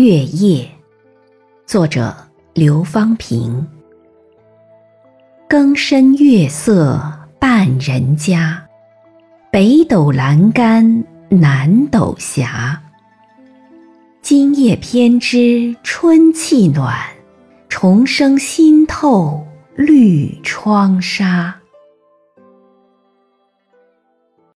[0.00, 0.64] 月夜，
[1.66, 2.16] 作者
[2.54, 3.66] 刘方平。
[5.48, 7.02] 更深月色
[7.40, 8.64] 半人家，
[9.50, 12.46] 北斗阑干南斗斜。
[14.22, 16.96] 今夜偏知春气暖，
[17.68, 19.44] 重生新透
[19.74, 21.52] 绿窗纱。